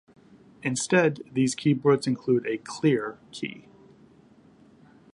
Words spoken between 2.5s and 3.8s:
"Clear" key.